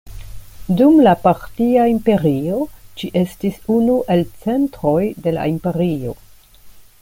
[0.77, 2.57] Dum la Partia Imperio
[3.01, 6.17] ĝi estis unu el centroj de la imperio.